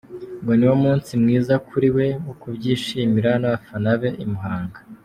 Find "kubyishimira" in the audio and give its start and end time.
2.41-3.31